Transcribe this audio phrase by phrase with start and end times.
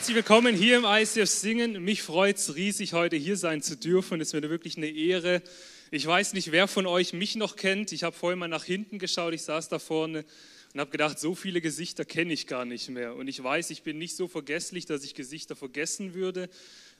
[0.00, 1.84] Herzlich willkommen hier im ICF Singen.
[1.84, 4.18] Mich freut es riesig, heute hier sein zu dürfen.
[4.22, 5.42] Es ist mir wirklich eine Ehre.
[5.90, 7.92] Ich weiß nicht, wer von euch mich noch kennt.
[7.92, 9.34] Ich habe vorhin mal nach hinten geschaut.
[9.34, 10.24] Ich saß da vorne
[10.72, 13.14] und habe gedacht, so viele Gesichter kenne ich gar nicht mehr.
[13.14, 16.48] Und ich weiß, ich bin nicht so vergesslich, dass ich Gesichter vergessen würde.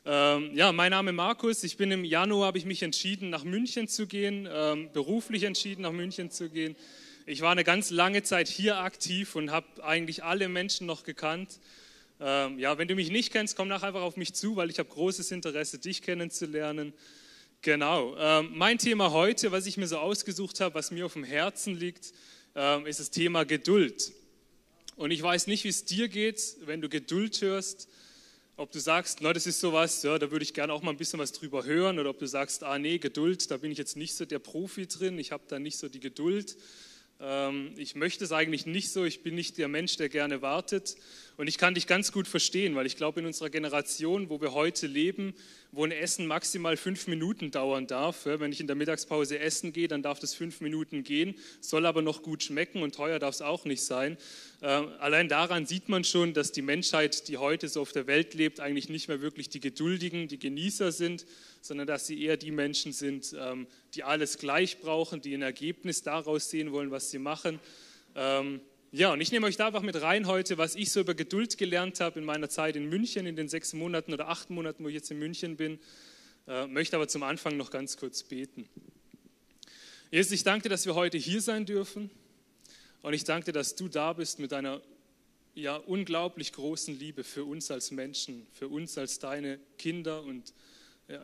[0.04, 1.64] Ähm, ja, mein Name ist Markus.
[1.64, 5.80] Ich bin im Januar, habe ich mich entschieden, nach München zu gehen, ähm, beruflich entschieden,
[5.82, 6.76] nach München zu gehen.
[7.24, 11.60] Ich war eine ganz lange Zeit hier aktiv und habe eigentlich alle Menschen noch gekannt.
[12.22, 14.78] Ähm, ja, wenn du mich nicht kennst, komm nach einfach auf mich zu, weil ich
[14.78, 16.92] habe großes Interesse, dich kennenzulernen.
[17.62, 18.14] Genau.
[18.18, 21.74] Ähm, mein Thema heute, was ich mir so ausgesucht habe, was mir auf dem Herzen
[21.74, 22.12] liegt,
[22.54, 24.12] ähm, ist das Thema Geduld.
[24.96, 27.88] Und ich weiß nicht, wie es dir geht, wenn du Geduld hörst.
[28.56, 30.98] Ob du sagst, na, das ist sowas, ja, da würde ich gerne auch mal ein
[30.98, 31.98] bisschen was drüber hören.
[31.98, 34.86] Oder ob du sagst, ah nee, Geduld, da bin ich jetzt nicht so der Profi
[34.86, 36.58] drin, ich habe da nicht so die Geduld.
[37.20, 40.96] Ähm, ich möchte es eigentlich nicht so, ich bin nicht der Mensch, der gerne wartet.
[41.36, 44.52] Und ich kann dich ganz gut verstehen, weil ich glaube, in unserer Generation, wo wir
[44.52, 45.34] heute leben,
[45.72, 49.88] wo ein Essen maximal fünf Minuten dauern darf, wenn ich in der Mittagspause essen gehe,
[49.88, 53.42] dann darf das fünf Minuten gehen, soll aber noch gut schmecken und teuer darf es
[53.42, 54.18] auch nicht sein.
[54.62, 58.34] Ähm, allein daran sieht man schon, dass die Menschheit, die heute so auf der Welt
[58.34, 61.24] lebt, eigentlich nicht mehr wirklich die Geduldigen, die Genießer sind,
[61.60, 66.02] sondern dass sie eher die Menschen sind, ähm, die alles gleich brauchen, die ein Ergebnis
[66.02, 67.60] daraus sehen wollen, was sie machen.
[68.14, 68.60] Ähm,
[68.92, 71.58] ja, und ich nehme euch da einfach mit rein heute, was ich so über Geduld
[71.58, 74.88] gelernt habe in meiner Zeit in München, in den sechs Monaten oder acht Monaten, wo
[74.88, 75.78] ich jetzt in München bin.
[76.48, 78.68] Äh, möchte aber zum Anfang noch ganz kurz beten.
[80.10, 82.10] Jesus, ich danke dir, dass wir heute hier sein dürfen.
[83.02, 84.82] Und ich danke dir, dass du da bist mit deiner
[85.54, 90.52] ja, unglaublich großen Liebe für uns als Menschen, für uns als deine Kinder und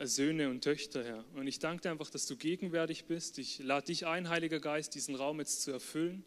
[0.03, 1.24] Söhne und Töchter, Herr.
[1.35, 3.39] Und ich danke dir einfach, dass du gegenwärtig bist.
[3.39, 6.24] Ich lade dich ein, Heiliger Geist, diesen Raum jetzt zu erfüllen.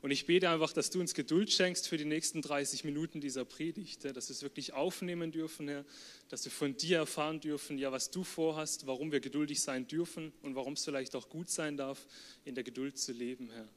[0.00, 3.44] Und ich bete einfach, dass du uns Geduld schenkst für die nächsten 30 Minuten dieser
[3.44, 5.84] Predigt, dass wir es wirklich aufnehmen dürfen, Herr,
[6.28, 10.32] dass wir von dir erfahren dürfen, ja, was du vorhast, warum wir geduldig sein dürfen
[10.42, 12.06] und warum es vielleicht auch gut sein darf,
[12.44, 13.68] in der Geduld zu leben, Herr.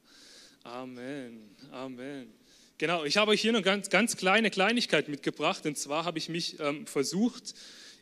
[0.62, 2.32] Amen, Amen.
[2.78, 6.28] Genau, ich habe euch hier eine ganz, ganz kleine Kleinigkeit mitgebracht, und zwar habe ich
[6.28, 7.54] mich ähm, versucht,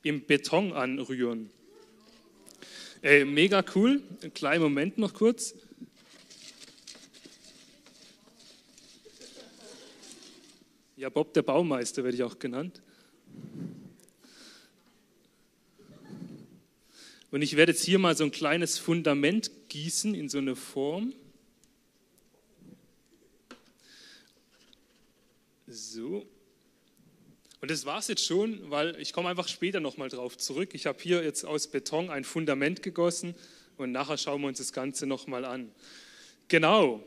[0.03, 1.51] im Beton anrühren.
[3.03, 4.03] Äh, mega cool.
[4.23, 5.55] Einen kleinen Moment noch kurz.
[10.97, 12.83] Ja, Bob der Baumeister werde ich auch genannt.
[17.31, 21.15] Und ich werde jetzt hier mal so ein kleines Fundament gießen in so eine Form.
[25.67, 26.27] So.
[27.61, 30.71] Und das war es jetzt schon, weil ich komme einfach später nochmal drauf zurück.
[30.73, 33.35] Ich habe hier jetzt aus Beton ein Fundament gegossen
[33.77, 35.71] und nachher schauen wir uns das Ganze nochmal an.
[36.49, 37.05] Genau.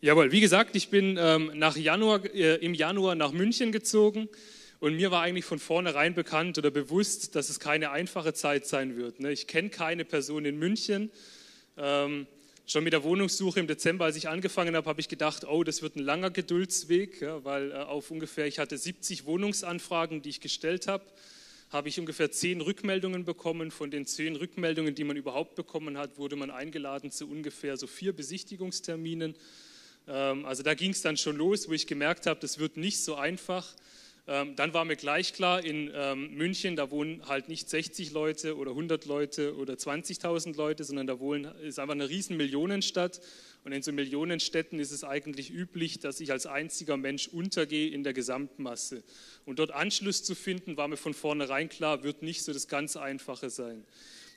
[0.00, 4.28] Jawohl, wie gesagt, ich bin ähm, nach Januar, äh, im Januar nach München gezogen
[4.78, 8.96] und mir war eigentlich von vornherein bekannt oder bewusst, dass es keine einfache Zeit sein
[8.96, 9.18] wird.
[9.18, 9.32] Ne?
[9.32, 11.10] Ich kenne keine Person in München.
[11.76, 12.28] Ähm,
[12.68, 15.82] Schon mit der Wohnungssuche im Dezember, als ich angefangen habe, habe ich gedacht, oh, das
[15.82, 20.40] wird ein langer Geduldsweg, ja, weil äh, auf ungefähr, ich hatte 70 Wohnungsanfragen, die ich
[20.40, 21.04] gestellt habe,
[21.70, 23.70] habe ich ungefähr zehn Rückmeldungen bekommen.
[23.70, 27.86] Von den zehn Rückmeldungen, die man überhaupt bekommen hat, wurde man eingeladen zu ungefähr so
[27.86, 29.36] vier Besichtigungsterminen.
[30.08, 32.98] Ähm, also da ging es dann schon los, wo ich gemerkt habe, das wird nicht
[32.98, 33.76] so einfach.
[34.28, 38.56] Ähm, dann war mir gleich klar, in ähm, München, da wohnen halt nicht 60 Leute
[38.56, 43.20] oder 100 Leute oder 20.000 Leute, sondern da wohnen, ist einfach eine riesen Millionenstadt.
[43.62, 48.02] Und in so Millionenstädten ist es eigentlich üblich, dass ich als einziger Mensch untergehe in
[48.02, 49.04] der Gesamtmasse.
[49.44, 52.96] Und dort Anschluss zu finden, war mir von vornherein klar, wird nicht so das ganz
[52.96, 53.84] Einfache sein.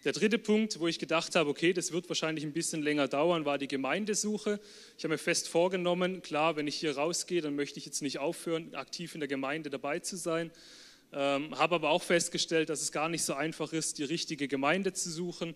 [0.05, 3.43] Der dritte Punkt, wo ich gedacht habe, okay, das wird wahrscheinlich ein bisschen länger dauern,
[3.43, 4.61] war die Gemeindesuche.
[4.97, 8.17] Ich habe mir fest vorgenommen, klar, wenn ich hier rausgehe, dann möchte ich jetzt nicht
[8.17, 10.51] aufhören, aktiv in der Gemeinde dabei zu sein.
[11.11, 14.93] Ähm, habe aber auch festgestellt, dass es gar nicht so einfach ist, die richtige Gemeinde
[14.93, 15.53] zu suchen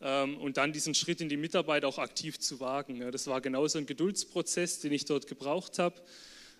[0.00, 2.96] ähm, und dann diesen Schritt in die Mitarbeit auch aktiv zu wagen.
[2.96, 5.94] Ja, das war genauso ein Geduldsprozess, den ich dort gebraucht habe.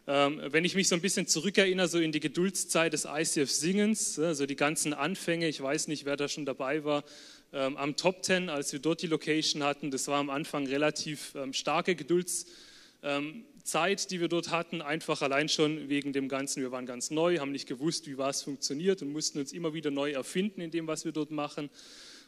[0.06, 4.44] Ähm, wenn ich mich so ein bisschen zurückerinnere, so in die Geduldszeit des ICF-Singens, also
[4.44, 7.04] die ganzen Anfänge, ich weiß nicht, wer da schon dabei war,
[7.54, 11.34] ähm, am Top Ten, als wir dort die Location hatten, das war am Anfang relativ
[11.36, 16.84] ähm, starke Geduldszeit, die wir dort hatten, einfach allein schon wegen dem Ganzen, wir waren
[16.84, 20.60] ganz neu, haben nicht gewusst, wie was funktioniert und mussten uns immer wieder neu erfinden
[20.60, 21.70] in dem, was wir dort machen.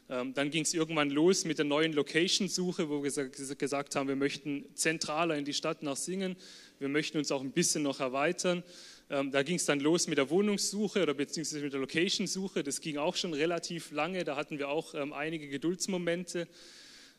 [0.09, 4.65] Dann ging es irgendwann los mit der neuen Location-Suche, wo wir gesagt haben, wir möchten
[4.75, 6.37] zentraler in die Stadt nach Singen.
[6.79, 8.63] Wir möchten uns auch ein bisschen noch erweitern.
[9.11, 12.63] Ähm, da ging es dann los mit der Wohnungssuche oder beziehungsweise mit der Location-Suche.
[12.63, 14.23] Das ging auch schon relativ lange.
[14.25, 16.47] Da hatten wir auch ähm, einige Geduldsmomente.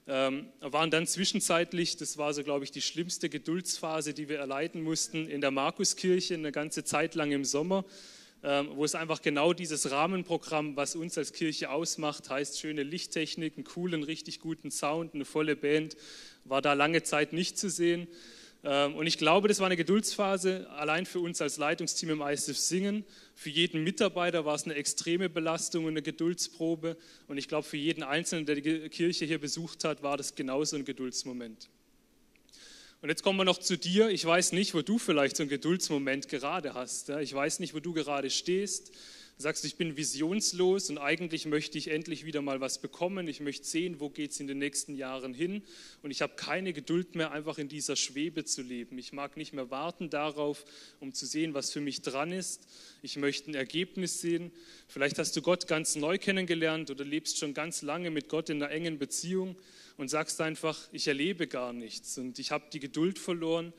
[0.07, 4.81] ähm, waren dann zwischenzeitlich, das war so, glaube ich, die schlimmste Geduldsphase, die wir erleiden
[4.81, 7.85] mussten, in der Markuskirche eine ganze Zeit lang im Sommer, ähm,
[8.47, 13.65] wo es einfach genau dieses Rahmenprogramm, was uns als Kirche ausmacht, heißt schöne Lichttechnik, einen
[13.65, 15.97] coolen, richtig guten Sound, eine volle Band,
[16.45, 18.07] war da lange Zeit nicht zu sehen.
[18.63, 22.57] Ähm, und ich glaube, das war eine Geduldsphase, allein für uns als Leitungsteam im ISF
[22.57, 23.03] Singen.
[23.35, 26.97] Für jeden Mitarbeiter war es eine extreme Belastung und eine Geduldsprobe.
[27.27, 30.75] Und ich glaube, für jeden Einzelnen, der die Kirche hier besucht hat, war das genauso
[30.75, 31.69] ein Geduldsmoment.
[33.01, 34.09] Und jetzt kommen wir noch zu dir.
[34.09, 37.09] Ich weiß nicht, wo du vielleicht so einen Geduldsmoment gerade hast.
[37.09, 38.91] Ich weiß nicht, wo du gerade stehst
[39.39, 43.27] sagst, ich bin visionslos und eigentlich möchte ich endlich wieder mal was bekommen.
[43.27, 45.61] Ich möchte sehen, wo geht es in den nächsten Jahren hin.
[46.01, 48.97] Und ich habe keine Geduld mehr, einfach in dieser Schwebe zu leben.
[48.97, 50.65] Ich mag nicht mehr warten darauf,
[50.99, 52.67] um zu sehen, was für mich dran ist.
[53.03, 54.51] Ich möchte ein Ergebnis sehen.
[54.87, 58.61] Vielleicht hast du Gott ganz neu kennengelernt oder lebst schon ganz lange mit Gott in
[58.61, 59.55] einer engen Beziehung
[59.97, 63.73] und sagst einfach, ich erlebe gar nichts und ich habe die Geduld verloren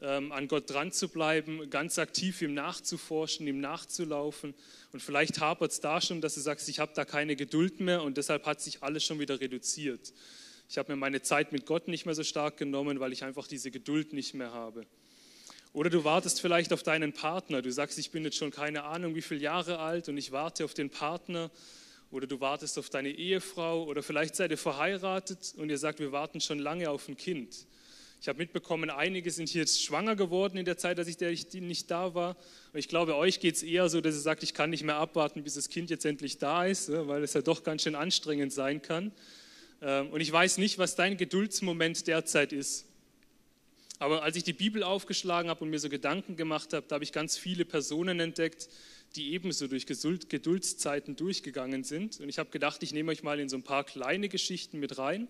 [0.00, 4.54] ähm, an Gott dran zu bleiben, ganz aktiv ihm nachzuforschen, ihm nachzulaufen.
[4.92, 8.02] Und vielleicht hapert es da schon, dass du sagst, ich habe da keine Geduld mehr
[8.02, 10.12] und deshalb hat sich alles schon wieder reduziert.
[10.68, 13.46] Ich habe mir meine Zeit mit Gott nicht mehr so stark genommen, weil ich einfach
[13.46, 14.86] diese Geduld nicht mehr habe.
[15.72, 17.60] Oder du wartest vielleicht auf deinen Partner.
[17.60, 20.64] Du sagst, ich bin jetzt schon keine Ahnung, wie viele Jahre alt und ich warte
[20.64, 21.50] auf den Partner.
[22.14, 23.82] Oder du wartest auf deine Ehefrau.
[23.84, 27.66] Oder vielleicht seid ihr verheiratet und ihr sagt, wir warten schon lange auf ein Kind.
[28.20, 31.18] Ich habe mitbekommen, einige sind hier jetzt schwanger geworden in der Zeit, dass ich
[31.54, 32.36] nicht da war.
[32.72, 34.94] Und ich glaube, euch geht es eher so, dass ihr sagt, ich kann nicht mehr
[34.94, 38.52] abwarten, bis das Kind jetzt endlich da ist, weil es ja doch ganz schön anstrengend
[38.52, 39.10] sein kann.
[39.82, 42.86] Ähm, und ich weiß nicht, was dein Geduldsmoment derzeit ist.
[43.98, 47.04] Aber als ich die Bibel aufgeschlagen habe und mir so Gedanken gemacht habe, da habe
[47.04, 48.68] ich ganz viele Personen entdeckt,
[49.16, 52.20] die ebenso durch Geduldszeiten durchgegangen sind.
[52.20, 54.98] Und ich habe gedacht, ich nehme euch mal in so ein paar kleine Geschichten mit
[54.98, 55.28] rein.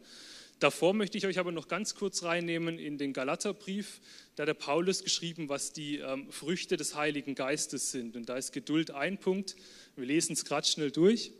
[0.60, 4.00] Davor möchte ich euch aber noch ganz kurz reinnehmen in den Galaterbrief.
[4.36, 8.16] Da hat der Paulus geschrieben, was die ähm, Früchte des Heiligen Geistes sind.
[8.16, 9.56] Und da ist Geduld ein Punkt.
[9.96, 11.32] Wir lesen es gerade schnell durch.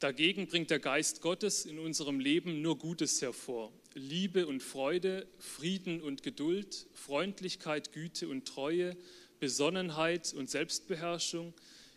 [0.00, 3.72] Dagegen bringt der Geist Gottes in unserem Leben nur Gutes hervor.
[3.94, 8.96] Liebe und Freude, Frieden und Geduld, Freundlichkeit, Güte und Treue,
[9.44, 11.52] Besonnenheit und Selbstbeherrschung.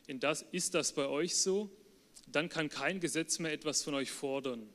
[0.06, 1.70] In das, ist das bei euch so?
[2.30, 4.68] Dann kann kein Gesetz mehr etwas von euch fordern.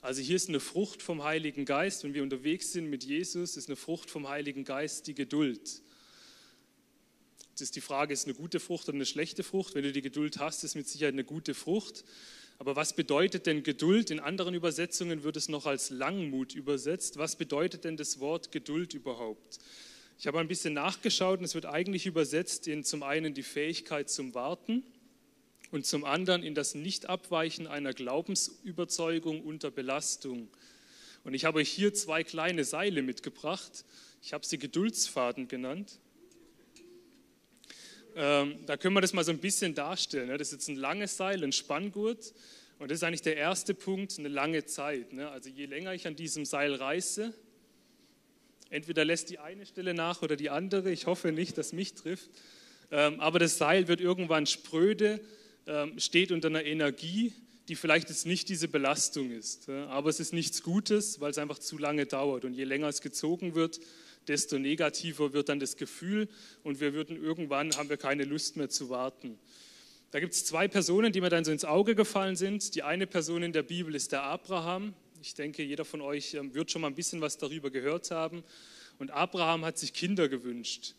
[0.00, 3.68] Also hier ist eine Frucht vom Heiligen Geist, wenn wir unterwegs sind mit Jesus, ist
[3.68, 5.82] eine Frucht vom Heiligen Geist die Geduld.
[7.50, 9.74] Jetzt ist die Frage, ist eine gute Frucht oder eine schlechte Frucht?
[9.74, 12.06] Wenn du die Geduld hast, ist mit Sicherheit eine gute Frucht.
[12.56, 14.10] Aber was bedeutet denn Geduld?
[14.10, 17.18] In anderen Übersetzungen wird es noch als Langmut übersetzt.
[17.18, 19.58] Was bedeutet denn das Wort Geduld überhaupt?
[20.20, 24.10] Ich habe ein bisschen nachgeschaut und es wird eigentlich übersetzt in zum einen die Fähigkeit
[24.10, 24.82] zum Warten
[25.70, 30.48] und zum anderen in das Nichtabweichen einer Glaubensüberzeugung unter Belastung.
[31.22, 33.84] Und ich habe euch hier zwei kleine Seile mitgebracht.
[34.20, 36.00] Ich habe sie Geduldsfaden genannt.
[38.16, 40.30] Ähm, da können wir das mal so ein bisschen darstellen.
[40.30, 40.36] Ne?
[40.36, 42.34] Das ist jetzt ein langes Seil, ein Spanngurt.
[42.80, 45.12] Und das ist eigentlich der erste Punkt, eine lange Zeit.
[45.12, 45.30] Ne?
[45.30, 47.32] Also je länger ich an diesem Seil reiße,
[48.70, 50.90] entweder lässt die eine Stelle nach oder die andere.
[50.90, 52.30] Ich hoffe nicht, dass mich trifft.
[52.90, 55.20] Ähm, aber das Seil wird irgendwann spröde
[55.68, 57.32] ähm, steht unter einer Energie,
[57.68, 59.68] die vielleicht jetzt nicht diese Belastung ist.
[59.68, 62.46] Aber es ist nichts Gutes, weil es einfach zu lange dauert.
[62.46, 63.78] Und je länger es gezogen wird,
[64.26, 66.28] desto negativer wird dann das Gefühl
[66.62, 69.38] und wir würden irgendwann, haben wir keine Lust mehr zu warten.
[70.10, 72.74] Da gibt es zwei Personen, die mir dann so ins Auge gefallen sind.
[72.74, 74.94] Die eine Person in der Bibel ist der Abraham.
[75.20, 78.44] Ich denke, jeder von euch ähm, wird schon mal ein bisschen was darüber gehört haben.
[78.98, 80.94] Und Abraham hat sich Kinder gewünscht.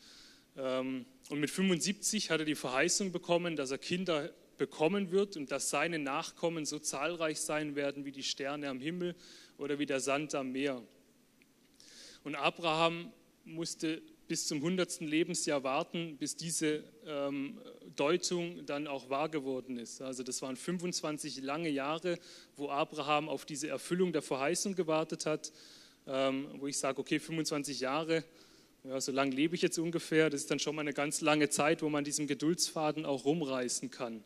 [0.57, 5.51] Ähm, und mit 75 hat er die Verheißung bekommen, dass er Kinder bekommen wird und
[5.51, 9.15] dass seine Nachkommen so zahlreich sein werden wie die Sterne am Himmel
[9.57, 10.83] oder wie der Sand am Meer.
[12.25, 13.13] Und Abraham
[13.45, 15.01] musste bis zum 100.
[15.01, 17.59] Lebensjahr warten, bis diese ähm,
[17.95, 20.03] Deutung dann auch wahr geworden ist.
[20.03, 22.19] Also das waren 25 lange Jahre,
[22.55, 25.51] wo Abraham auf diese Erfüllung der Verheißung gewartet hat,
[26.05, 28.23] ähm, wo ich sage, okay, 25 Jahre,
[28.83, 31.49] ja, so lange lebe ich jetzt ungefähr, das ist dann schon mal eine ganz lange
[31.49, 34.23] Zeit, wo man diesen Geduldsfaden auch rumreißen kann.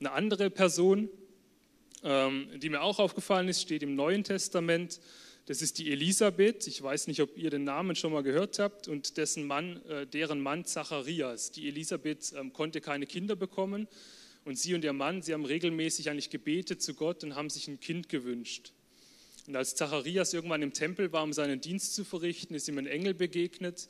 [0.00, 1.10] Eine andere Person,
[2.02, 5.00] ähm, die mir auch aufgefallen ist, steht im Neuen Testament.
[5.46, 6.66] Das ist die Elisabeth.
[6.66, 8.88] Ich weiß nicht, ob ihr den Namen schon mal gehört habt.
[8.88, 11.50] Und dessen Mann, äh, deren Mann Zacharias.
[11.50, 13.86] Die Elisabeth ähm, konnte keine Kinder bekommen.
[14.44, 17.68] Und sie und ihr Mann, sie haben regelmäßig eigentlich gebetet zu Gott und haben sich
[17.68, 18.72] ein Kind gewünscht.
[19.46, 22.86] Und als Zacharias irgendwann im Tempel war, um seinen Dienst zu verrichten, ist ihm ein
[22.86, 23.88] Engel begegnet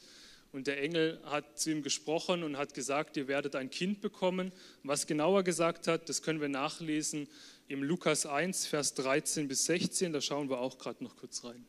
[0.54, 4.52] und der Engel hat zu ihm gesprochen und hat gesagt, ihr werdet ein Kind bekommen.
[4.84, 7.26] Was genauer gesagt hat, das können wir nachlesen
[7.66, 10.12] im Lukas 1, Vers 13 bis 16.
[10.12, 11.66] Da schauen wir auch gerade noch kurz rein.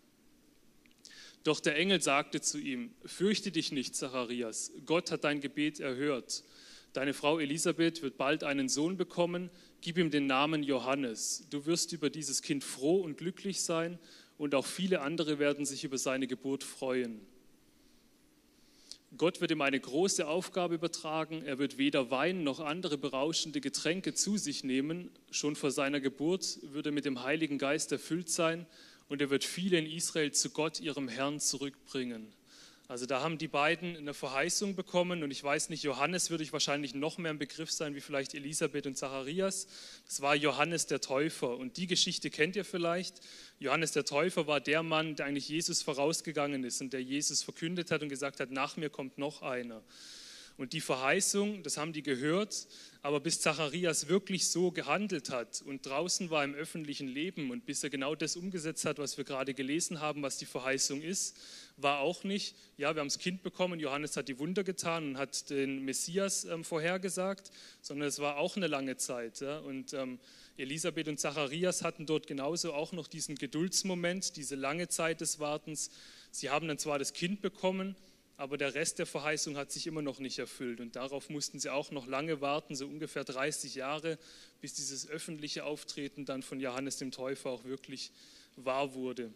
[1.43, 6.43] Doch der Engel sagte zu ihm, fürchte dich nicht, Zacharias, Gott hat dein Gebet erhört.
[6.93, 9.49] Deine Frau Elisabeth wird bald einen Sohn bekommen,
[9.81, 11.47] gib ihm den Namen Johannes.
[11.49, 13.97] Du wirst über dieses Kind froh und glücklich sein
[14.37, 17.25] und auch viele andere werden sich über seine Geburt freuen.
[19.17, 21.43] Gott wird ihm eine große Aufgabe übertragen.
[21.45, 25.09] Er wird weder Wein noch andere berauschende Getränke zu sich nehmen.
[25.31, 28.65] Schon vor seiner Geburt wird er mit dem Heiligen Geist erfüllt sein
[29.07, 32.33] und er wird viele in Israel zu Gott, ihrem Herrn, zurückbringen.
[32.87, 36.53] Also da haben die beiden eine Verheißung bekommen und ich weiß nicht, Johannes würde ich
[36.53, 39.67] wahrscheinlich noch mehr im Begriff sein wie vielleicht Elisabeth und Zacharias.
[40.05, 43.21] Das war Johannes der Täufer und die Geschichte kennt ihr vielleicht.
[43.57, 47.89] Johannes der Täufer war der Mann, der eigentlich Jesus vorausgegangen ist und der Jesus verkündet
[47.89, 49.81] hat und gesagt hat, nach mir kommt noch einer.
[50.57, 52.67] Und die Verheißung, das haben die gehört,
[53.01, 57.83] aber bis Zacharias wirklich so gehandelt hat und draußen war im öffentlichen Leben und bis
[57.83, 61.37] er genau das umgesetzt hat, was wir gerade gelesen haben, was die Verheißung ist,
[61.75, 65.17] war auch nicht, ja, wir haben das Kind bekommen, Johannes hat die Wunder getan und
[65.17, 69.41] hat den Messias ähm, vorhergesagt, sondern es war auch eine lange Zeit.
[69.41, 70.19] Ja, und ähm,
[70.57, 75.91] Elisabeth und Zacharias hatten dort genauso auch noch diesen Geduldsmoment, diese lange Zeit des Wartens.
[76.31, 77.95] Sie haben dann zwar das Kind bekommen,
[78.37, 80.81] aber der Rest der Verheißung hat sich immer noch nicht erfüllt.
[80.81, 84.17] Und darauf mussten sie auch noch lange warten, so ungefähr 30 Jahre,
[84.59, 88.11] bis dieses öffentliche Auftreten dann von Johannes dem Täufer auch wirklich
[88.57, 89.33] wahr wurde.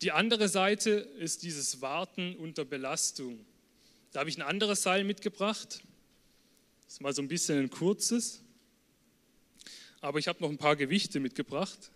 [0.00, 3.44] Die andere Seite ist dieses Warten unter Belastung.
[4.12, 5.82] Da habe ich ein anderes Seil mitgebracht.
[6.84, 8.40] Das ist mal so ein bisschen ein kurzes.
[10.00, 11.90] Aber ich habe noch ein paar Gewichte mitgebracht.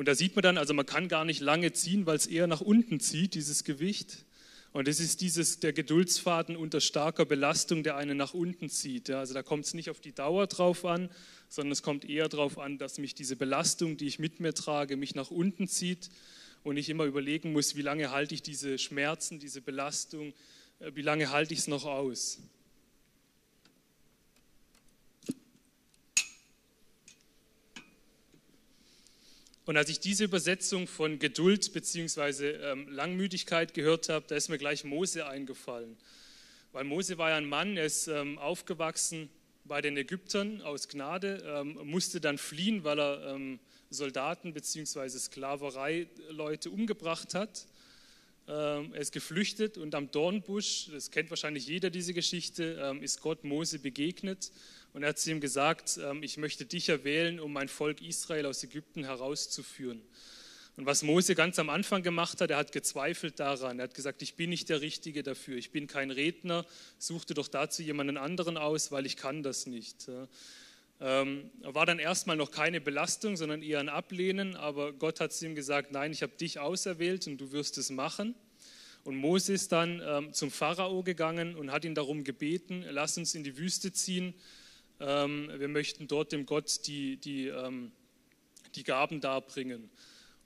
[0.00, 2.46] Und da sieht man dann, also man kann gar nicht lange ziehen, weil es eher
[2.46, 4.24] nach unten zieht, dieses Gewicht.
[4.72, 9.10] Und es ist dieses, der Geduldsfaden unter starker Belastung, der einen nach unten zieht.
[9.10, 11.10] Ja, also da kommt es nicht auf die Dauer drauf an,
[11.50, 14.96] sondern es kommt eher darauf an, dass mich diese Belastung, die ich mit mir trage,
[14.96, 16.08] mich nach unten zieht
[16.62, 20.32] und ich immer überlegen muss, wie lange halte ich diese Schmerzen, diese Belastung,
[20.78, 22.38] äh, wie lange halte ich es noch aus.
[29.66, 32.50] Und als ich diese Übersetzung von Geduld bzw.
[32.50, 35.96] Ähm, Langmütigkeit gehört habe, da ist mir gleich Mose eingefallen.
[36.72, 39.28] Weil Mose war ja ein Mann, er ist ähm, aufgewachsen
[39.64, 43.38] bei den Ägyptern aus Gnade, ähm, musste dann fliehen, weil er
[43.90, 45.08] Soldaten bzw.
[45.08, 47.66] Sklavereileute umgebracht hat.
[48.46, 53.78] er ist geflüchtet und am Dornbusch, das kennt wahrscheinlich jeder diese Geschichte, ist Gott Mose
[53.78, 54.50] begegnet
[54.92, 58.46] und er hat zu ihm gesagt, ähm, ich möchte dich erwählen, um mein Volk Israel
[58.46, 60.02] aus Ägypten herauszuführen.
[60.76, 63.78] Und was Mose ganz am Anfang gemacht hat, er hat gezweifelt daran.
[63.78, 65.56] Er hat gesagt, ich bin nicht der Richtige dafür.
[65.58, 66.64] Ich bin kein Redner.
[66.98, 70.08] Suchte doch dazu jemanden anderen aus, weil ich kann das nicht.
[71.00, 74.56] Ähm, war dann erstmal noch keine Belastung, sondern eher ein Ablehnen.
[74.56, 77.90] Aber Gott hat zu ihm gesagt, nein, ich habe dich auserwählt und du wirst es
[77.90, 78.34] machen.
[79.04, 83.34] Und Mose ist dann ähm, zum Pharao gegangen und hat ihn darum gebeten, lass uns
[83.34, 84.34] in die Wüste ziehen
[85.00, 87.90] wir möchten dort dem Gott die, die, ähm,
[88.74, 89.90] die Gaben darbringen.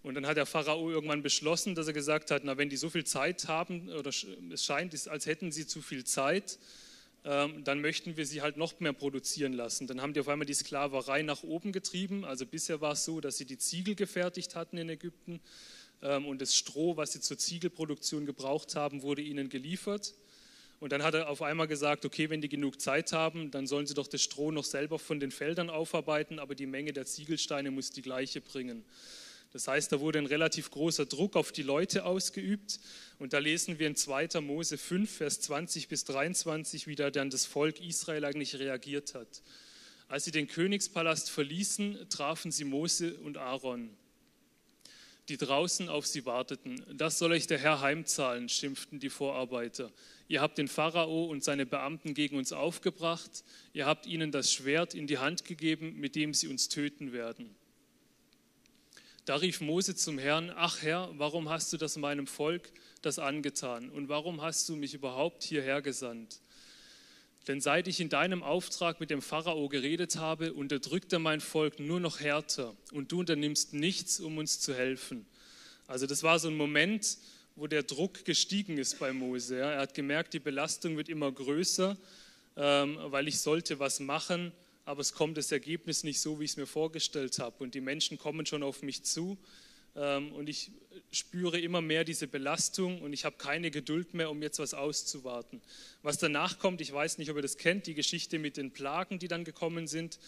[0.04, 2.88] Und dann hat der Pharao irgendwann beschlossen, dass er gesagt hat, na wenn die so
[2.88, 6.58] viel Zeit haben, oder es scheint, als hätten sie zu viel Zeit,
[7.24, 9.86] ähm, dann möchten wir sie halt noch mehr produzieren lassen.
[9.86, 12.24] Dann haben die auf einmal die Sklaverei nach oben getrieben.
[12.24, 15.40] Also bisher war es so, dass sie die Ziegel gefertigt hatten in Ägypten
[16.00, 20.12] und das Stroh, was sie zur Ziegelproduktion gebraucht haben, wurde ihnen geliefert.
[20.80, 23.86] Und dann hat er auf einmal gesagt, okay, wenn die genug Zeit haben, dann sollen
[23.86, 27.70] sie doch das Stroh noch selber von den Feldern aufarbeiten, aber die Menge der Ziegelsteine
[27.70, 28.84] muss die gleiche bringen.
[29.52, 32.80] Das heißt, da wurde ein relativ großer Druck auf die Leute ausgeübt.
[33.20, 34.40] Und da lesen wir in 2.
[34.40, 39.42] Mose 5, Vers 20 bis 23, wie da dann das Volk Israel eigentlich reagiert hat.
[40.08, 43.96] Als sie den Königspalast verließen, trafen sie Mose und Aaron
[45.28, 46.84] die draußen auf sie warteten.
[46.92, 49.90] Das soll euch der Herr heimzahlen, schimpften die Vorarbeiter.
[50.28, 53.44] Ihr habt den Pharao und seine Beamten gegen uns aufgebracht.
[53.72, 57.54] Ihr habt ihnen das Schwert in die Hand gegeben, mit dem sie uns töten werden.
[59.24, 63.88] Da rief Mose zum Herrn, ach Herr, warum hast du das meinem Volk das angetan?
[63.88, 66.40] Und warum hast du mich überhaupt hierher gesandt?
[67.46, 71.78] Denn seit ich in deinem Auftrag mit dem Pharao geredet habe, unterdrückt er mein Volk
[71.78, 75.26] nur noch härter und du unternimmst nichts, um uns zu helfen.
[75.86, 77.18] Also das war so ein Moment,
[77.56, 79.58] wo der Druck gestiegen ist bei Mose.
[79.58, 81.96] Er hat gemerkt, die Belastung wird immer größer,
[82.56, 84.52] ähm, weil ich sollte was machen,
[84.86, 87.62] aber es kommt das Ergebnis nicht so, wie ich es mir vorgestellt habe.
[87.62, 89.38] Und die Menschen kommen schon auf mich zu
[89.94, 90.72] und ich
[91.12, 95.60] spüre immer mehr diese Belastung und ich habe keine Geduld mehr, um jetzt was auszuwarten.
[96.02, 99.18] Was danach kommt, ich weiß nicht, ob ihr das kennt, die Geschichte mit den Plagen,
[99.18, 100.18] die dann gekommen sind,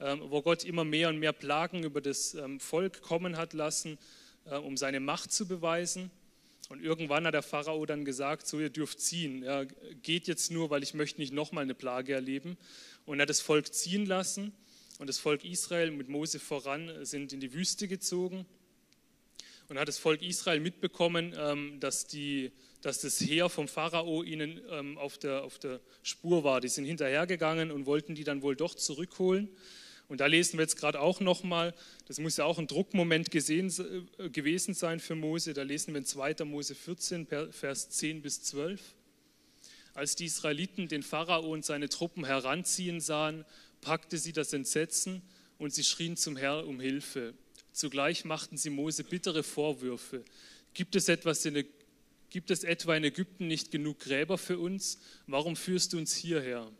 [0.00, 3.98] ähm, wo Gott immer mehr und mehr Plagen über das ähm, Volk kommen hat lassen,
[4.44, 6.10] äh, um seine Macht zu beweisen.
[6.70, 9.42] Und irgendwann hat der Pharao dann gesagt, so ihr dürft ziehen.
[9.42, 9.64] Ja,
[10.02, 12.56] geht jetzt nur, weil ich möchte nicht nochmal eine Plage erleben.
[13.04, 14.52] Und er hat das Volk ziehen lassen
[14.98, 18.46] und das Volk Israel mit Mose voran sind in die Wüste gezogen.
[19.68, 22.52] Und hat das Volk Israel mitbekommen, ähm, dass, die,
[22.82, 26.60] dass das Heer vom Pharao ihnen ähm, auf der, auf der Spur war.
[26.60, 29.48] Die sind hinterhergegangen und wollten die dann wohl doch zurückholen.
[30.06, 31.74] Und da lesen wir jetzt gerade auch nochmal,
[32.06, 33.72] das muss ja auch ein Druckmoment gesehen,
[34.18, 35.54] äh, gewesen sein für Mose.
[35.54, 36.44] Da lesen wir in 2.
[36.44, 38.80] Mose 14, Vers 10 bis 12.
[39.94, 43.44] Als die Israeliten den Pharao und seine Truppen heranziehen sahen,
[43.80, 45.22] packte sie das Entsetzen
[45.56, 47.34] und sie schrien zum Herrn um Hilfe.
[47.74, 50.24] Zugleich machten sie Mose bittere Vorwürfe.
[50.74, 51.64] Gibt es, etwas in,
[52.30, 55.00] gibt es etwa in Ägypten nicht genug Gräber für uns?
[55.26, 56.70] Warum führst du uns hierher?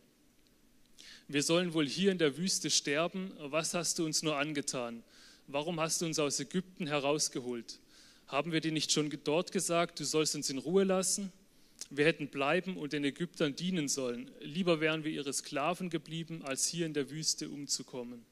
[1.26, 3.32] Wir sollen wohl hier in der Wüste sterben.
[3.40, 5.02] Was hast du uns nur angetan?
[5.48, 7.80] Warum hast du uns aus Ägypten herausgeholt?
[8.28, 11.32] Haben wir dir nicht schon dort gesagt, du sollst uns in Ruhe lassen?
[11.90, 14.30] Wir hätten bleiben und den Ägyptern dienen sollen.
[14.40, 18.24] Lieber wären wir ihre Sklaven geblieben, als hier in der Wüste umzukommen.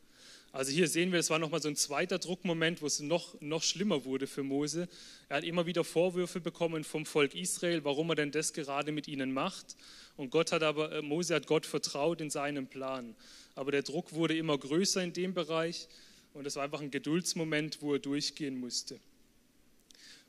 [0.55, 3.63] Also hier sehen wir, es war nochmal so ein zweiter Druckmoment, wo es noch, noch
[3.63, 4.87] schlimmer wurde für Mose.
[5.31, 9.09] Er hat immer wieder Vorwürfe bekommen vom Volk Israel, warum er denn das gerade mit
[9.09, 9.77] ihnen macht.
[10.19, 13.17] Und Gott hat aber, äh, Mose hat Gott vertraut in seinem Plan.
[13.55, 15.89] Aber der Druck wurde immer größer in dem Bereich
[16.35, 19.01] und es war einfach ein Geduldsmoment, wo er durchgehen musste.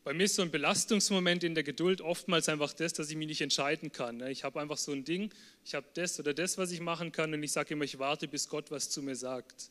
[0.06, 3.28] Bei mir ist so ein Belastungsmoment in der Geduld oftmals einfach das, dass ich mich
[3.28, 4.18] nicht entscheiden kann.
[4.18, 4.32] Ne?
[4.32, 5.34] Ich habe einfach so ein Ding,
[5.66, 8.30] ich habe das oder das, was ich machen kann und ich sage immer, ich warte,
[8.30, 9.70] bis Gott was zu mir sagt.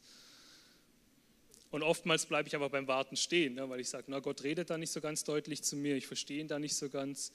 [1.73, 3.69] Und oftmals bleibe ich aber beim Warten stehen, ne?
[3.71, 6.39] weil ich sage, na Gott redet da nicht so ganz deutlich zu mir, ich verstehe
[6.39, 7.33] ihn da nicht so ganz.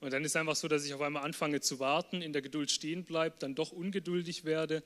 [0.00, 2.72] Und dann ist einfach so, dass ich auf einmal anfange zu warten, in der Geduld
[2.72, 4.82] stehen bleibe, dann doch ungeduldig werde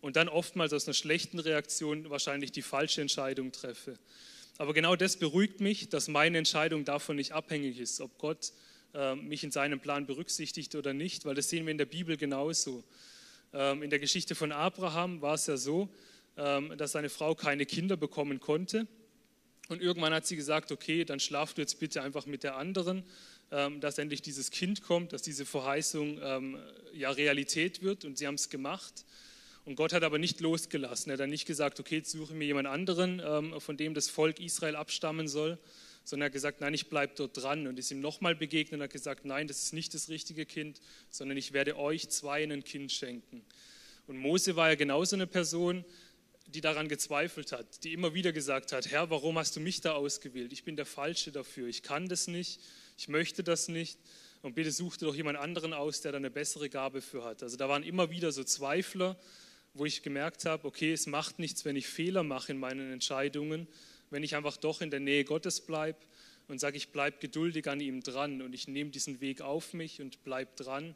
[0.00, 3.98] und dann oftmals aus einer schlechten Reaktion wahrscheinlich die falsche Entscheidung treffe.
[4.56, 8.52] Aber genau das beruhigt mich, dass meine Entscheidung davon nicht abhängig ist, ob Gott
[8.94, 12.16] äh, mich in seinem Plan berücksichtigt oder nicht, weil das sehen wir in der Bibel
[12.16, 12.84] genauso.
[13.52, 15.88] Ähm, in der Geschichte von Abraham war es ja so,
[16.36, 18.88] dass seine Frau keine Kinder bekommen konnte.
[19.68, 23.02] Und irgendwann hat sie gesagt, okay, dann schlaf du jetzt bitte einfach mit der anderen,
[23.50, 26.58] ähm, dass endlich dieses Kind kommt, dass diese Verheißung ähm,
[26.92, 28.04] ja Realität wird.
[28.04, 29.04] Und sie haben es gemacht.
[29.64, 31.10] Und Gott hat aber nicht losgelassen.
[31.10, 34.08] Er hat dann nicht gesagt, okay, jetzt suche mir jemand anderen, ähm, von dem das
[34.10, 35.58] Volk Israel abstammen soll,
[36.04, 38.82] sondern er hat gesagt, nein, ich bleibe dort dran und ist ihm nochmal begegnet und
[38.82, 42.62] hat gesagt, nein, das ist nicht das richtige Kind, sondern ich werde euch zwei ein
[42.62, 43.42] Kind schenken.
[44.06, 45.86] Und Mose war ja genauso eine Person,
[46.46, 49.92] die daran gezweifelt hat, die immer wieder gesagt hat, Herr, warum hast du mich da
[49.92, 50.52] ausgewählt?
[50.52, 52.60] Ich bin der Falsche dafür, ich kann das nicht,
[52.96, 53.98] ich möchte das nicht
[54.42, 57.42] und bitte such dir doch jemand anderen aus, der da eine bessere Gabe für hat.
[57.42, 59.18] Also da waren immer wieder so Zweifler,
[59.72, 63.66] wo ich gemerkt habe, okay, es macht nichts, wenn ich Fehler mache in meinen Entscheidungen,
[64.10, 65.98] wenn ich einfach doch in der Nähe Gottes bleibe
[66.46, 70.00] und sage, ich bleibe geduldig an ihm dran und ich nehme diesen Weg auf mich
[70.00, 70.94] und bleibe dran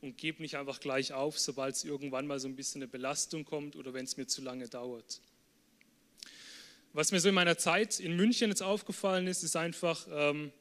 [0.00, 3.44] und gebe nicht einfach gleich auf, sobald es irgendwann mal so ein bisschen eine Belastung
[3.44, 5.20] kommt oder wenn es mir zu lange dauert.
[6.92, 10.52] Was mir so in meiner Zeit in München jetzt aufgefallen ist, ist einfach, ähm,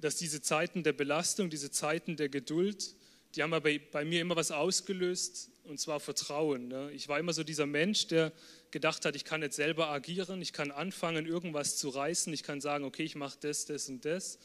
[0.00, 2.94] dass diese Zeiten der Belastung, diese Zeiten der Geduld,
[3.34, 6.68] die haben bei, bei mir immer was ausgelöst, und zwar Vertrauen.
[6.68, 6.90] Ne?
[6.92, 8.32] Ich war immer so dieser Mensch, der
[8.70, 12.60] gedacht hat, ich kann jetzt selber agieren, ich kann anfangen, irgendwas zu reißen, ich kann
[12.60, 14.38] sagen, okay, ich mache das, das und das,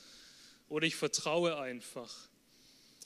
[0.67, 2.29] oder ich vertraue einfach.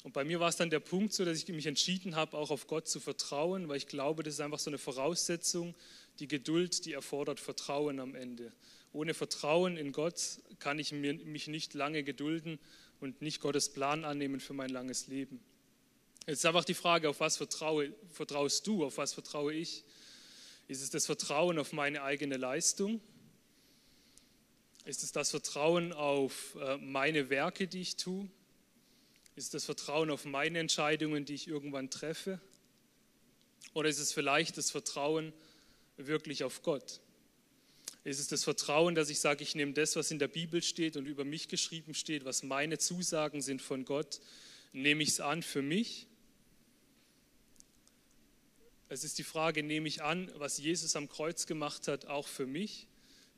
[0.05, 2.51] Und bei mir war es dann der Punkt so, dass ich mich entschieden habe, auch
[2.51, 5.73] auf Gott zu vertrauen, weil ich glaube, das ist einfach so eine Voraussetzung,
[6.19, 8.51] die Geduld, die erfordert Vertrauen am Ende.
[8.93, 12.59] Ohne Vertrauen in Gott kann ich mich nicht lange gedulden
[12.99, 15.39] und nicht Gottes Plan annehmen für mein langes Leben.
[16.27, 19.85] Jetzt ist einfach die Frage, auf was vertraue, vertraust du, auf was vertraue ich?
[20.67, 23.01] Ist es das Vertrauen auf meine eigene Leistung?
[24.83, 28.29] Ist es das Vertrauen auf äh, meine Werke, die ich tue?
[29.35, 32.39] Ist das Vertrauen auf meine Entscheidungen, die ich irgendwann treffe?
[33.73, 35.33] Oder ist es vielleicht das Vertrauen
[35.97, 37.01] wirklich auf Gott?
[38.03, 40.95] Ist es das Vertrauen, dass ich sage, ich nehme das, was in der Bibel steht
[40.95, 44.21] und über mich geschrieben steht, was meine Zusagen sind von Gott,
[44.73, 46.07] nehme ich es an für mich
[48.87, 52.45] es ist die Frage, nehme ich an, was Jesus am Kreuz gemacht hat, auch für
[52.45, 52.87] mich?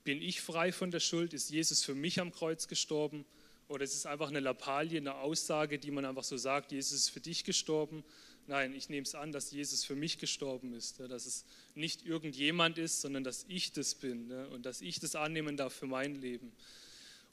[0.04, 1.34] Bin ich frei von der Schuld?
[1.34, 3.26] Ist Jesus für mich am Kreuz gestorben?
[3.70, 7.10] Oder ist es einfach eine Lappalie, eine Aussage, die man einfach so sagt, Jesus ist
[7.10, 8.04] für dich gestorben?
[8.48, 11.44] Nein, ich nehme es an, dass Jesus für mich gestorben ist, dass es
[11.76, 15.86] nicht irgendjemand ist, sondern dass ich das bin und dass ich das annehmen darf für
[15.86, 16.54] mein Leben.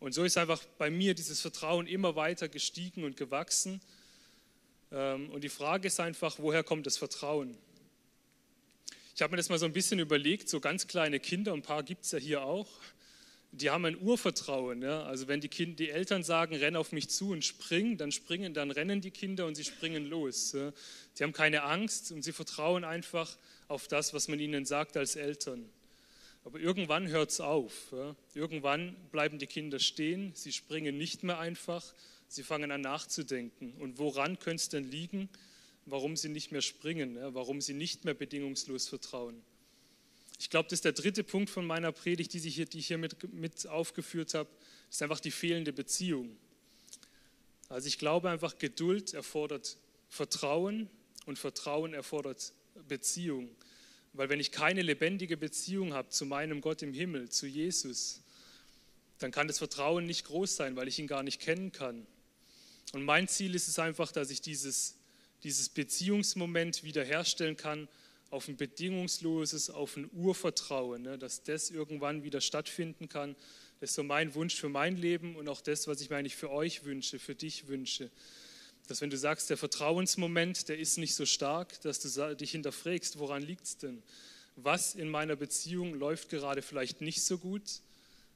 [0.00, 3.80] Und so ist einfach bei mir dieses Vertrauen immer weiter gestiegen und gewachsen.
[4.90, 7.56] Ähm, und die Frage ist einfach, woher kommt das Vertrauen?
[9.14, 11.84] Ich habe mir das mal so ein bisschen überlegt, so ganz kleine Kinder, ein paar
[11.84, 12.68] gibt es ja hier auch,
[13.60, 14.82] die haben ein Urvertrauen.
[14.82, 15.04] Ja?
[15.04, 18.54] Also wenn die, kind, die Eltern sagen, renn auf mich zu und spring, dann springen,
[18.54, 20.52] dann rennen die Kinder und sie springen los.
[20.52, 20.72] Ja?
[21.18, 23.36] Die haben keine Angst und sie vertrauen einfach
[23.68, 25.68] auf das, was man ihnen sagt als Eltern.
[26.44, 27.72] Aber irgendwann hört es auf.
[27.92, 28.14] Ja?
[28.34, 31.84] Irgendwann bleiben die Kinder stehen, sie springen nicht mehr einfach,
[32.28, 33.74] sie fangen an nachzudenken.
[33.78, 35.28] Und woran könnte es denn liegen?
[35.86, 39.42] warum sie nicht mehr springen, warum sie nicht mehr bedingungslos vertrauen.
[40.38, 42.88] Ich glaube, das ist der dritte Punkt von meiner Predigt, die ich hier, die ich
[42.88, 44.48] hier mit, mit aufgeführt habe,
[44.90, 46.36] ist einfach die fehlende Beziehung.
[47.68, 50.88] Also ich glaube einfach, Geduld erfordert Vertrauen
[51.26, 52.52] und Vertrauen erfordert
[52.88, 53.48] Beziehung.
[54.12, 58.22] Weil wenn ich keine lebendige Beziehung habe zu meinem Gott im Himmel, zu Jesus,
[59.18, 62.06] dann kann das Vertrauen nicht groß sein, weil ich ihn gar nicht kennen kann.
[62.92, 64.96] Und mein Ziel ist es einfach, dass ich dieses
[65.44, 67.86] dieses Beziehungsmoment wiederherstellen kann
[68.30, 73.36] auf ein bedingungsloses, auf ein Urvertrauen, ne, dass das irgendwann wieder stattfinden kann.
[73.80, 76.36] Das ist so mein Wunsch für mein Leben und auch das, was ich mir eigentlich
[76.36, 78.10] für euch wünsche, für dich wünsche.
[78.88, 83.18] Dass wenn du sagst, der Vertrauensmoment, der ist nicht so stark, dass du dich hinterfragst,
[83.18, 84.02] woran liegt es denn?
[84.56, 87.80] Was in meiner Beziehung läuft gerade vielleicht nicht so gut,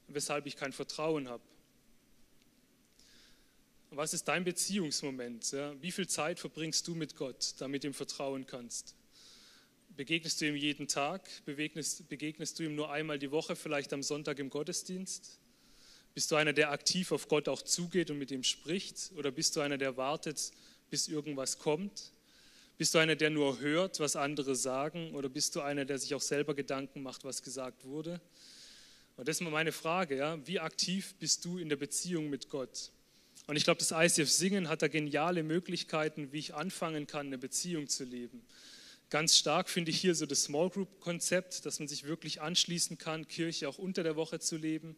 [0.07, 1.43] weshalb ich kein Vertrauen habe?
[3.91, 5.51] Was ist dein Beziehungsmoment?
[5.51, 5.73] Ja?
[5.81, 8.95] Wie viel Zeit verbringst du mit Gott, damit du ihm vertrauen kannst?
[9.99, 11.29] Begegnest du ihm jeden Tag?
[11.43, 15.41] Begegnest, begegnest du ihm nur einmal die Woche, vielleicht am Sonntag im Gottesdienst?
[16.13, 19.11] Bist du einer, der aktiv auf Gott auch zugeht und mit ihm spricht?
[19.17, 20.53] Oder bist du einer, der wartet,
[20.89, 22.13] bis irgendwas kommt?
[22.77, 25.13] Bist du einer, der nur hört, was andere sagen?
[25.15, 28.21] Oder bist du einer, der sich auch selber Gedanken macht, was gesagt wurde?
[29.17, 30.47] Und das ist mal meine Frage, ja?
[30.47, 32.93] wie aktiv bist du in der Beziehung mit Gott?
[33.47, 37.37] Und ich glaube, das ICF Singen hat da geniale Möglichkeiten, wie ich anfangen kann, eine
[37.37, 38.45] Beziehung zu leben.
[39.09, 42.99] Ganz stark finde ich hier so das Small Group Konzept, dass man sich wirklich anschließen
[42.99, 44.95] kann, Kirche auch unter der Woche zu leben.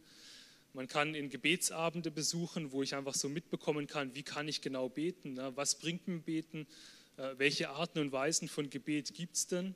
[0.73, 4.89] Man kann in Gebetsabende besuchen, wo ich einfach so mitbekommen kann, wie kann ich genau
[4.89, 5.53] beten, ne?
[5.55, 6.67] was bringt mir Beten,
[7.15, 9.75] äh, welche Arten und Weisen von Gebet gibt es denn.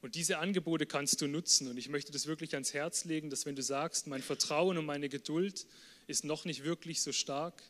[0.00, 1.68] Und diese Angebote kannst du nutzen.
[1.68, 4.86] Und ich möchte das wirklich ans Herz legen, dass wenn du sagst, mein Vertrauen und
[4.86, 5.66] meine Geduld
[6.06, 7.62] ist noch nicht wirklich so stark,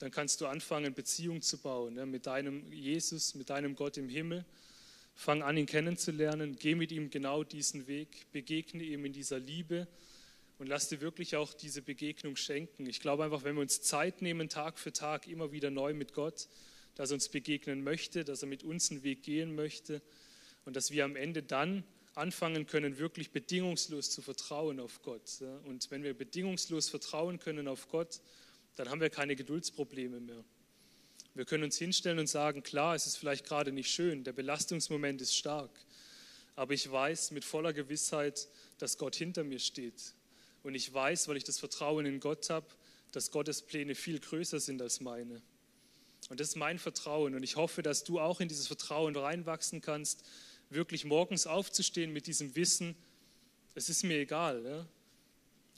[0.00, 4.08] dann kannst du anfangen, Beziehung zu bauen ja, mit deinem Jesus, mit deinem Gott im
[4.08, 4.44] Himmel.
[5.14, 9.86] Fang an, ihn kennenzulernen, geh mit ihm genau diesen Weg, begegne ihm in dieser Liebe
[10.58, 12.86] und lass dir wirklich auch diese Begegnung schenken.
[12.86, 16.14] Ich glaube einfach, wenn wir uns Zeit nehmen, Tag für Tag, immer wieder neu mit
[16.14, 16.48] Gott,
[16.94, 20.02] dass er uns begegnen möchte, dass er mit uns einen Weg gehen möchte
[20.64, 25.42] und dass wir am Ende dann anfangen können, wirklich bedingungslos zu vertrauen auf Gott.
[25.64, 28.20] Und wenn wir bedingungslos vertrauen können auf Gott,
[28.76, 30.44] dann haben wir keine Geduldsprobleme mehr.
[31.34, 35.20] Wir können uns hinstellen und sagen, klar, es ist vielleicht gerade nicht schön, der Belastungsmoment
[35.22, 35.70] ist stark,
[36.56, 40.14] aber ich weiß mit voller Gewissheit, dass Gott hinter mir steht.
[40.62, 42.66] Und ich weiß, weil ich das Vertrauen in Gott habe,
[43.12, 45.40] dass Gottes Pläne viel größer sind als meine.
[46.28, 47.34] Und das ist mein Vertrauen.
[47.34, 50.24] Und ich hoffe, dass du auch in dieses Vertrauen reinwachsen kannst,
[50.70, 52.94] wirklich morgens aufzustehen mit diesem Wissen,
[53.74, 54.64] es ist mir egal.
[54.64, 54.86] Ja?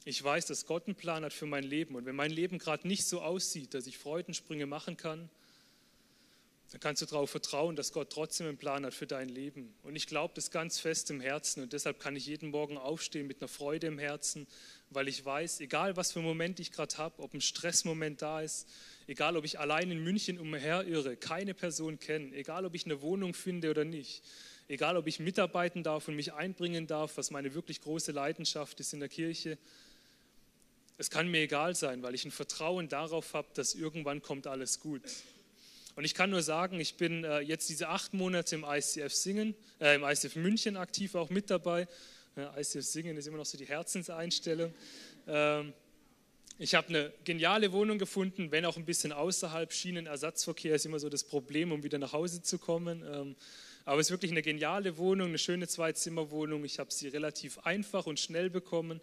[0.04, 1.94] Ich weiß, dass Gott einen Plan hat für mein Leben.
[1.94, 5.30] Und wenn mein Leben gerade nicht so aussieht, dass ich Freudensprünge machen kann,
[6.74, 9.72] dann kannst du darauf vertrauen, dass Gott trotzdem einen Plan hat für dein Leben.
[9.84, 11.62] Und ich glaube das ganz fest im Herzen.
[11.62, 14.48] Und deshalb kann ich jeden Morgen aufstehen mit einer Freude im Herzen,
[14.90, 18.40] weil ich weiß, egal was für einen Moment ich gerade habe, ob ein Stressmoment da
[18.40, 18.68] ist,
[19.06, 23.34] egal ob ich allein in München umherirre, keine Person kenne, egal ob ich eine Wohnung
[23.34, 24.24] finde oder nicht,
[24.66, 28.92] egal ob ich mitarbeiten darf und mich einbringen darf, was meine wirklich große Leidenschaft ist
[28.92, 29.58] in der Kirche.
[30.98, 34.80] Es kann mir egal sein, weil ich ein Vertrauen darauf habe, dass irgendwann kommt alles
[34.80, 35.02] gut.
[35.96, 39.54] Und ich kann nur sagen, ich bin äh, jetzt diese acht Monate im ICF Singen,
[39.80, 41.86] äh, im ICF München aktiv auch mit dabei.
[42.36, 44.74] Ja, ICF Singen ist immer noch so die Herzenseinstellung.
[45.28, 45.72] Ähm,
[46.58, 49.72] ich habe eine geniale Wohnung gefunden, wenn auch ein bisschen außerhalb.
[49.72, 53.02] Schienenersatzverkehr ist immer so das Problem, um wieder nach Hause zu kommen.
[53.12, 53.36] Ähm,
[53.84, 56.64] aber es ist wirklich eine geniale Wohnung, eine schöne Zwei-Zimmer-Wohnung.
[56.64, 59.00] Ich habe sie relativ einfach und schnell bekommen.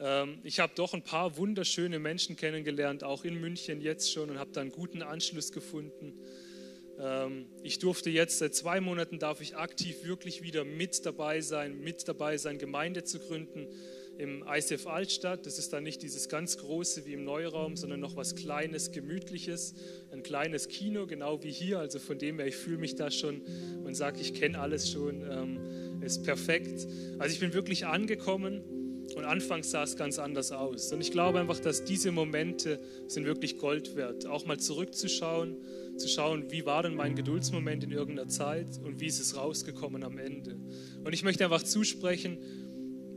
[0.00, 4.38] Ähm, ich habe doch ein paar wunderschöne Menschen kennengelernt, auch in München jetzt schon, und
[4.38, 6.14] habe da einen guten Anschluss gefunden.
[6.98, 11.80] Ähm, ich durfte jetzt seit zwei Monaten darf ich aktiv wirklich wieder mit dabei sein,
[11.80, 13.68] mit dabei sein, Gemeinde zu gründen
[14.18, 15.46] im ICF Altstadt.
[15.46, 19.74] Das ist dann nicht dieses ganz große wie im Neuraum, sondern noch was Kleines, Gemütliches,
[20.12, 21.78] ein kleines Kino, genau wie hier.
[21.78, 23.42] Also von dem her, ich fühle mich da schon
[23.84, 26.86] und sage, ich kenne alles schon, ähm, ist perfekt.
[27.18, 28.79] Also ich bin wirklich angekommen
[29.16, 30.92] Und anfangs sah es ganz anders aus.
[30.92, 34.26] Und ich glaube einfach, dass diese Momente sind wirklich Gold wert.
[34.26, 35.56] Auch mal zurückzuschauen,
[35.96, 40.04] zu schauen, wie war denn mein Geduldsmoment in irgendeiner Zeit und wie ist es rausgekommen
[40.04, 40.56] am Ende.
[41.04, 42.38] Und ich möchte einfach zusprechen,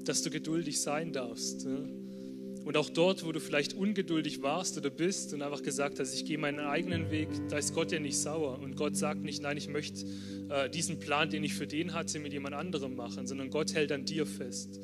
[0.04, 1.66] dass du geduldig sein darfst.
[1.66, 6.26] Und auch dort, wo du vielleicht ungeduldig warst oder bist und einfach gesagt hast, ich
[6.26, 8.60] gehe meinen eigenen Weg, da ist Gott ja nicht sauer.
[8.60, 10.06] Und Gott sagt nicht, nein, ich möchte
[10.50, 13.92] äh, diesen Plan, den ich für den hatte, mit jemand anderem machen, sondern Gott hält
[13.92, 14.80] an dir fest.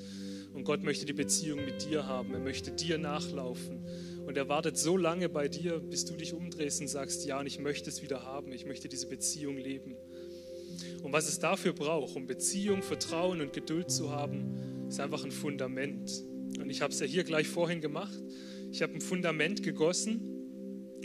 [0.60, 2.34] Und Gott möchte die Beziehung mit dir haben.
[2.34, 3.80] Er möchte dir nachlaufen.
[4.26, 7.46] Und er wartet so lange bei dir, bis du dich umdrehst und sagst, ja, und
[7.46, 8.52] ich möchte es wieder haben.
[8.52, 9.96] Ich möchte diese Beziehung leben.
[11.02, 15.32] Und was es dafür braucht, um Beziehung, Vertrauen und Geduld zu haben, ist einfach ein
[15.32, 16.26] Fundament.
[16.60, 18.22] Und ich habe es ja hier gleich vorhin gemacht.
[18.74, 20.20] Ich habe ein Fundament gegossen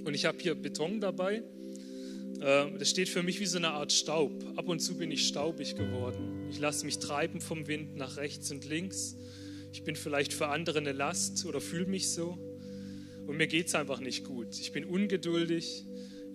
[0.05, 1.45] und ich habe hier Beton dabei.
[2.41, 4.33] Ähm, das steht für mich wie so eine Art Staub.
[4.57, 6.49] Ab und zu bin ich staubig geworden.
[6.51, 9.17] Ich lasse mich treiben vom Wind nach rechts und links.
[9.75, 12.39] Ich bin vielleicht für andere eine Last oder fühle mich so.
[13.27, 14.57] Und mir geht es einfach nicht gut.
[14.61, 15.85] Ich bin ungeduldig.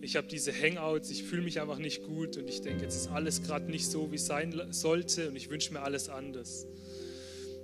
[0.02, 1.10] Ich habe diese Hangouts.
[1.10, 2.36] Ich fühle mich einfach nicht gut.
[2.36, 5.30] Und ich denke, jetzt ist alles gerade nicht so, wie es sein sollte.
[5.30, 6.68] Und ich wünsche mir alles anders.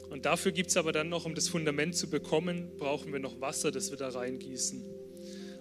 [0.09, 3.41] Und dafür gibt es aber dann noch, um das Fundament zu bekommen, brauchen wir noch
[3.41, 4.81] Wasser, das wir da reingießen.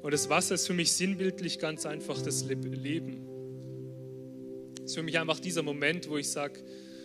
[0.00, 3.26] Und das Wasser ist für mich sinnbildlich ganz einfach das Leben.
[4.76, 6.60] Es ist für mich einfach dieser Moment, wo ich sage,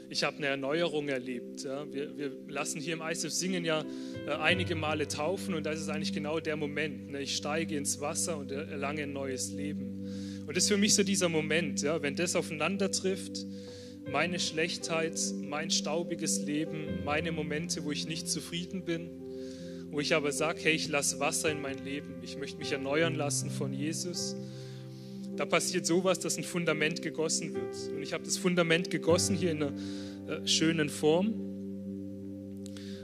[0.10, 1.63] ich habe eine Erneuerung erlebt.
[1.63, 1.86] Ja.
[1.91, 3.86] Wir, wir, lassen hier im ISF Singen ja
[4.28, 7.12] äh, einige Male taufen und das ist eigentlich genau der Moment.
[7.12, 7.22] Ne.
[7.22, 10.43] Ich steige ins Wasser und erlange ein neues Leben.
[10.48, 13.45] Und das ist für mich so dieser Moment, ja, wenn das aufeinander trifft,
[14.12, 19.12] meine Schlechtheit, mein staubiges Leben, meine Momente, wo ich nicht zufrieden bin,
[19.91, 23.13] wo ich aber sage, hey, ich lasse Wasser in mein Leben, ich möchte mich erneuern
[23.13, 24.36] lassen von Jesus.
[25.39, 27.73] Da passiert sowas, dass ein Fundament gegossen wird.
[27.95, 29.71] Und ich habe das Fundament gegossen hier in einer
[30.28, 31.28] äh, schönen Form.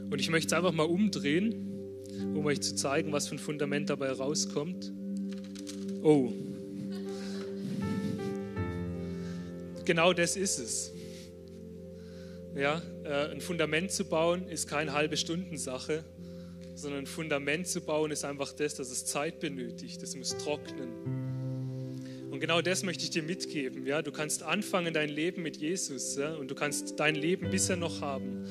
[0.10, 1.56] Und ich möchte es einfach mal umdrehen,
[2.36, 4.91] um euch zu zeigen, was für ein Fundament dabei rauskommt.
[6.04, 6.34] Oh,
[9.86, 10.91] genau das ist es.
[12.54, 16.04] Ja, äh, ein Fundament zu bauen ist keine halbe Stundensache,
[16.76, 20.04] sondern ein Fundament zu bauen ist einfach das, dass es Zeit benötigt.
[20.04, 21.14] Es muss trocknen.
[22.36, 23.88] Und genau das möchte ich dir mitgeben.
[23.88, 27.78] Ja, du kannst anfangen dein Leben mit Jesus ja, und du kannst dein Leben bisher
[27.78, 28.43] noch haben.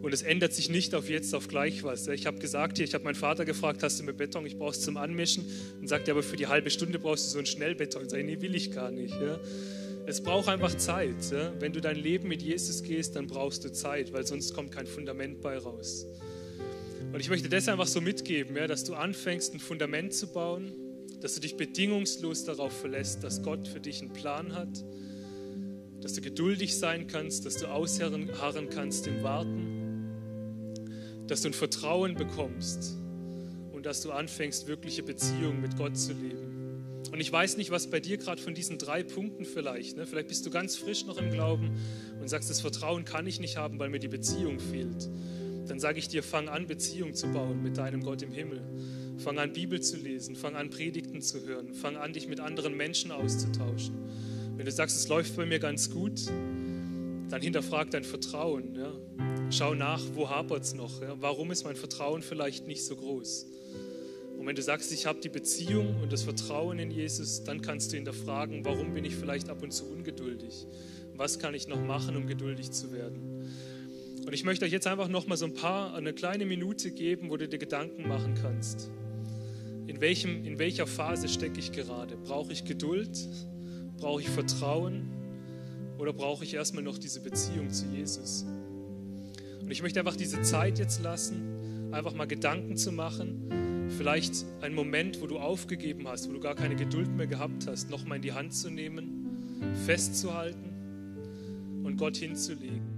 [0.00, 2.06] Und es ändert sich nicht auf jetzt auf gleich was.
[2.06, 4.46] Ich habe gesagt hier, ich habe meinen Vater gefragt, hast du mir Beton?
[4.46, 5.44] Ich brauche es zum Anmischen.
[5.80, 8.06] Und sagt er, aber für die halbe Stunde brauchst du so einen Schnellbeton.
[8.06, 9.20] Ich, nee, will ich gar nicht.
[9.20, 9.40] Ja.
[10.06, 11.16] Es braucht einfach Zeit.
[11.32, 11.52] Ja?
[11.58, 14.86] Wenn du dein Leben mit Jesus gehst, dann brauchst du Zeit, weil sonst kommt kein
[14.86, 16.06] Fundament bei raus.
[17.12, 20.85] Und ich möchte das einfach so mitgeben, ja, dass du anfängst, ein Fundament zu bauen,
[21.20, 24.84] dass du dich bedingungslos darauf verlässt, dass Gott für dich einen Plan hat,
[26.00, 28.30] dass du geduldig sein kannst, dass du ausharren
[28.70, 30.10] kannst im Warten,
[31.26, 32.96] dass du ein Vertrauen bekommst
[33.72, 36.46] und dass du anfängst, wirkliche Beziehungen mit Gott zu leben.
[37.12, 40.06] Und ich weiß nicht, was bei dir gerade von diesen drei Punkten vielleicht, ne?
[40.06, 41.70] vielleicht bist du ganz frisch noch im Glauben
[42.20, 45.08] und sagst, das Vertrauen kann ich nicht haben, weil mir die Beziehung fehlt.
[45.66, 48.62] Dann sage ich dir, fang an, Beziehung zu bauen mit deinem Gott im Himmel.
[49.18, 52.76] Fang an, Bibel zu lesen, fang an, Predigten zu hören, fang an, dich mit anderen
[52.76, 53.94] Menschen auszutauschen.
[54.56, 58.74] Wenn du sagst, es läuft bei mir ganz gut, dann hinterfrag dein Vertrauen.
[58.76, 58.92] Ja?
[59.50, 61.02] Schau nach, wo hapert es noch?
[61.02, 61.16] Ja?
[61.20, 63.46] Warum ist mein Vertrauen vielleicht nicht so groß?
[64.38, 67.92] Und wenn du sagst, ich habe die Beziehung und das Vertrauen in Jesus, dann kannst
[67.92, 70.66] du hinterfragen, warum bin ich vielleicht ab und zu ungeduldig?
[71.16, 73.50] Was kann ich noch machen, um geduldig zu werden?
[74.26, 77.30] Und ich möchte euch jetzt einfach noch mal so ein paar, eine kleine Minute geben,
[77.30, 78.90] wo du dir Gedanken machen kannst.
[79.86, 82.16] In, welchem, in welcher Phase stecke ich gerade?
[82.16, 83.16] Brauche ich Geduld?
[83.98, 85.08] Brauche ich Vertrauen?
[85.98, 88.44] Oder brauche ich erstmal noch diese Beziehung zu Jesus?
[89.62, 93.46] Und ich möchte einfach diese Zeit jetzt lassen, einfach mal Gedanken zu machen
[93.88, 97.88] Vielleicht ein Moment, wo du aufgegeben hast, wo du gar keine Geduld mehr gehabt hast,
[97.88, 102.95] nochmal in die Hand zu nehmen, festzuhalten und Gott hinzulegen.